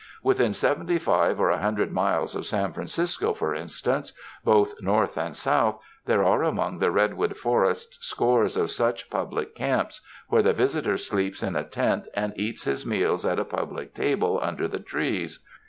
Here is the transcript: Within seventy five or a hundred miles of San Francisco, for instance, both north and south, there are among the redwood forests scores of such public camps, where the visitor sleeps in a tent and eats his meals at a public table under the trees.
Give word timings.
Within 0.23 0.51
seventy 0.51 0.97
five 0.97 1.39
or 1.39 1.51
a 1.51 1.59
hundred 1.59 1.91
miles 1.91 2.33
of 2.33 2.47
San 2.47 2.73
Francisco, 2.73 3.35
for 3.35 3.53
instance, 3.53 4.13
both 4.43 4.81
north 4.81 5.15
and 5.15 5.37
south, 5.37 5.79
there 6.07 6.23
are 6.23 6.41
among 6.41 6.79
the 6.79 6.89
redwood 6.89 7.37
forests 7.37 7.99
scores 8.03 8.57
of 8.57 8.71
such 8.71 9.11
public 9.11 9.53
camps, 9.53 10.01
where 10.27 10.41
the 10.41 10.53
visitor 10.53 10.97
sleeps 10.97 11.43
in 11.43 11.55
a 11.55 11.63
tent 11.63 12.05
and 12.15 12.33
eats 12.35 12.63
his 12.63 12.83
meals 12.83 13.27
at 13.27 13.37
a 13.37 13.45
public 13.45 13.93
table 13.93 14.39
under 14.41 14.67
the 14.67 14.79
trees. 14.79 15.45